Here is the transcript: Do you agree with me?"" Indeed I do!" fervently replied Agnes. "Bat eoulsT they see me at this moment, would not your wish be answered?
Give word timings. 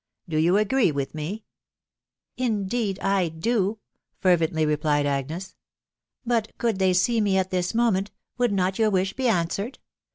Do 0.27 0.37
you 0.39 0.57
agree 0.57 0.91
with 0.91 1.13
me?"" 1.13 1.45
Indeed 2.35 2.97
I 3.01 3.29
do!" 3.29 3.77
fervently 4.19 4.65
replied 4.65 5.05
Agnes. 5.05 5.53
"Bat 6.25 6.51
eoulsT 6.57 6.77
they 6.79 6.93
see 6.93 7.21
me 7.21 7.37
at 7.37 7.51
this 7.51 7.75
moment, 7.75 8.09
would 8.35 8.51
not 8.51 8.79
your 8.79 8.89
wish 8.89 9.13
be 9.13 9.27
answered? 9.27 9.77